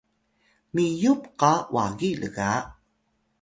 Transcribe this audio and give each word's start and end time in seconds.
miyup 0.73 1.21
qa 1.39 1.51
wagi 1.73 2.11
lga 2.21 2.49